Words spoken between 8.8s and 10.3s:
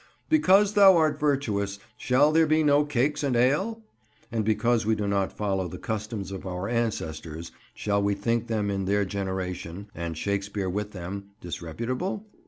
their generation—and